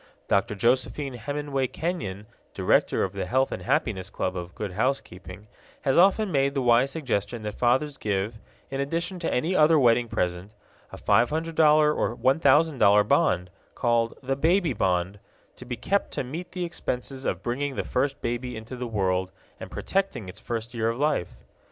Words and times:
Dr. 0.27 0.55
Josephine 0.55 1.13
Hemenway 1.13 1.67
Kenyon, 1.67 2.25
director 2.55 3.03
of 3.03 3.13
the 3.13 3.27
Health 3.27 3.51
and 3.51 3.61
Happiness 3.61 4.09
Club 4.09 4.35
of 4.35 4.55
Good 4.55 4.71
Housekeeping, 4.71 5.45
has 5.83 5.95
often 5.95 6.31
made 6.31 6.55
the 6.55 6.61
wise 6.63 6.89
suggestion 6.89 7.43
that 7.43 7.53
fathers 7.59 7.99
give, 7.99 8.39
in 8.71 8.81
addition 8.81 9.19
to 9.19 9.31
any 9.31 9.55
other 9.55 9.77
wedding 9.77 10.07
present, 10.07 10.53
a 10.91 10.97
$500 10.97 11.95
or 11.95 12.15
$1000 12.17 13.07
bond, 13.07 13.51
called 13.75 14.15
"The 14.23 14.35
Baby 14.35 14.73
Bond," 14.73 15.19
to 15.55 15.65
be 15.65 15.77
kept 15.77 16.09
to 16.13 16.23
meet 16.23 16.51
the 16.53 16.65
expenses 16.65 17.23
of 17.25 17.43
bringing 17.43 17.75
the 17.75 17.83
first 17.83 18.21
baby 18.23 18.57
into 18.57 18.75
the 18.75 18.87
world 18.87 19.31
and 19.59 19.69
protecting 19.69 20.27
its 20.27 20.39
first 20.39 20.73
year 20.73 20.89
of 20.89 20.97
life. 20.97 21.37